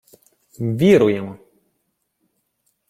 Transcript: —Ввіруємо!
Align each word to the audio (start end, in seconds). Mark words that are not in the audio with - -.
—Ввіруємо! 0.59 1.37